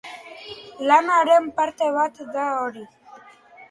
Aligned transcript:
Lanaren 0.87 1.51
parte 1.61 1.93
bat 2.01 2.25
da 2.35 2.51
hori. 2.67 2.87